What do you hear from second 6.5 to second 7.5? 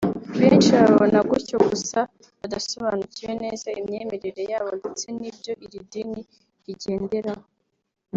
rigenderaho